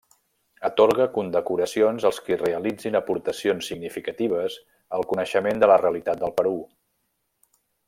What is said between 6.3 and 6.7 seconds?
Perú.